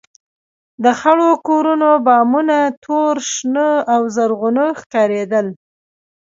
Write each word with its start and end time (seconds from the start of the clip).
د 0.83 0.85
خړو 0.99 1.31
کورونو 1.47 1.89
بامونه 2.05 2.57
تور، 2.83 3.15
شنه 3.33 3.69
او 3.93 4.01
زرغونه 4.15 4.63
ښکارېدل. 4.79 5.47